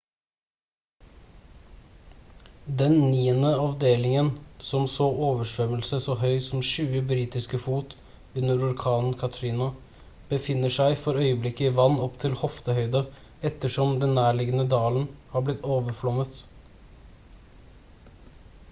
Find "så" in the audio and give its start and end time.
4.93-5.07, 6.07-6.15